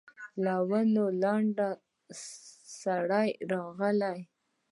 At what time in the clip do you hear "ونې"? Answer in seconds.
0.69-1.05